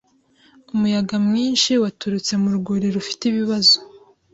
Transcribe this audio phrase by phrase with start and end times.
[0.73, 3.75] Umuyaga mwinshi waturutse mu rwuri rufite ibibazo